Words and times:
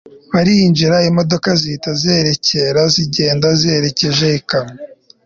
barinjira 0.33 0.97
imodoka 1.09 1.49
zihita 1.61 1.91
zerekera 2.01 2.81
zigenda 2.93 3.47
ziherekeje 3.59 4.27
ikamyo 4.39 4.77